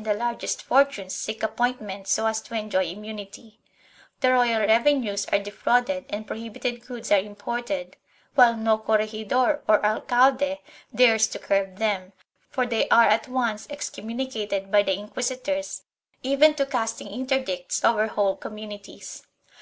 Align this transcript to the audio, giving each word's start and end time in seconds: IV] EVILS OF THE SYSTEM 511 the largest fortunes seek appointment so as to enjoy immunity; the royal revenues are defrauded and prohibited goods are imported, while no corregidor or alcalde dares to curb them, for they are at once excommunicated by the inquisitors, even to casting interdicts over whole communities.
IV] 0.00 0.06
EVILS 0.06 0.14
OF 0.14 0.16
THE 0.40 0.46
SYSTEM 0.46 0.66
511 0.66 0.66
the 0.66 0.78
largest 0.78 0.92
fortunes 0.96 1.14
seek 1.14 1.42
appointment 1.42 2.08
so 2.08 2.26
as 2.26 2.40
to 2.40 2.54
enjoy 2.54 2.84
immunity; 2.86 3.60
the 4.22 4.32
royal 4.32 4.60
revenues 4.60 5.26
are 5.26 5.38
defrauded 5.38 6.06
and 6.08 6.26
prohibited 6.26 6.86
goods 6.86 7.12
are 7.12 7.18
imported, 7.18 7.98
while 8.34 8.56
no 8.56 8.78
corregidor 8.78 9.60
or 9.68 9.84
alcalde 9.84 10.60
dares 10.94 11.26
to 11.26 11.38
curb 11.38 11.76
them, 11.76 12.14
for 12.48 12.64
they 12.64 12.88
are 12.88 13.04
at 13.08 13.28
once 13.28 13.66
excommunicated 13.68 14.70
by 14.72 14.82
the 14.82 14.96
inquisitors, 14.98 15.82
even 16.22 16.54
to 16.54 16.64
casting 16.64 17.08
interdicts 17.08 17.84
over 17.84 18.06
whole 18.06 18.36
communities. 18.36 19.26